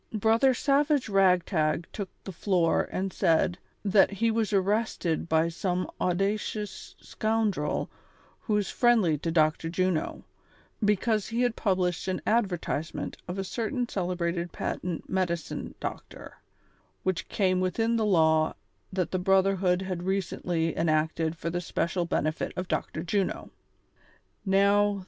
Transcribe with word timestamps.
Brother 0.17 0.53
SaA^age 0.55 1.13
Ragtag 1.13 1.85
took 1.93 2.09
the 2.23 2.31
floor 2.31 2.89
and 2.91 3.13
said: 3.13 3.59
That 3.85 4.09
he 4.09 4.31
was 4.31 4.51
arrested 4.51 5.29
by 5.29 5.47
some 5.49 5.87
audacious 6.01 6.95
scoundrel 6.99 7.87
who 8.39 8.57
is 8.57 8.71
friendly 8.71 9.19
to 9.19 9.29
Dr. 9.29 9.69
Juno, 9.69 10.23
because 10.83 11.27
he 11.27 11.43
had 11.43 11.55
i)ublished 11.55 12.07
an 12.07 12.19
advertisement 12.25 13.17
of 13.27 13.37
a 13.37 13.43
certain 13.43 13.87
celebrated 13.87 14.51
patent 14.51 15.07
medicine 15.07 15.75
doctor, 15.79 16.37
which 17.03 17.29
came 17.29 17.59
within 17.61 17.95
the 17.95 18.03
law 18.03 18.55
that 18.91 19.11
the 19.11 19.19
brotherhood 19.19 19.83
had 19.83 20.01
recently 20.01 20.75
en 20.75 20.89
acted 20.89 21.37
for 21.37 21.51
Hi 21.51 21.57
^ 21.59 21.61
special 21.63 22.05
benefit 22.05 22.53
of 22.55 22.67
Dr. 22.67 23.03
Juno. 23.03 23.51
Kov.' 24.47 24.99